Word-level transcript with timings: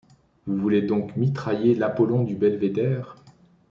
Vous 0.47 0.57
voulez 0.57 0.81
donc 0.81 1.15
mitrailler 1.15 1.75
l’Apollon 1.75 2.23
du 2.23 2.35
Belvédère? 2.35 3.17